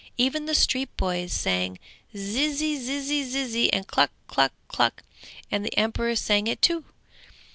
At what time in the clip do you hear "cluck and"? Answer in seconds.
4.67-5.63